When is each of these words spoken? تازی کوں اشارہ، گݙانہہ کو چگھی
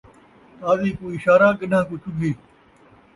تازی 0.59 0.91
کوں 0.97 1.09
اشارہ، 1.17 1.47
گݙانہہ 1.59 1.87
کو 1.87 1.95
چگھی 2.03 2.31